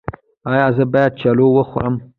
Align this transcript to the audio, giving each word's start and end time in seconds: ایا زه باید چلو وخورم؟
ایا 0.49 0.65
زه 0.75 0.83
باید 0.91 1.13
چلو 1.21 1.45
وخورم؟ 1.57 1.95